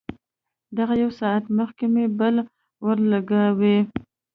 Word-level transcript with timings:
دغه 0.77 0.93
يو 1.03 1.09
ساعت 1.19 1.43
مخکې 1.57 1.85
مې 1.93 2.05
بل 2.19 2.35
ورولګاوه. 2.85 3.77